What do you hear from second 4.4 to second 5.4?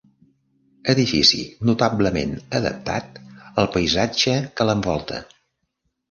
que l'envolta.